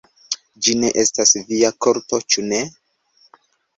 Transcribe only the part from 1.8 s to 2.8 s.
karto, ĉu ne?